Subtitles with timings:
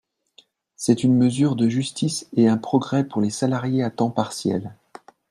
[0.77, 4.73] C’est une mesure de justice et un progrès pour les salariés à temps partiel.